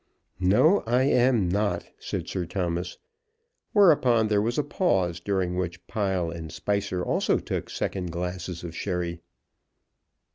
[0.39, 2.97] "No, I am not," said Sir Thomas.
[3.71, 8.75] Whereupon there was a pause, during which Pile and Spicer also took second glasses of
[8.75, 9.21] sherry.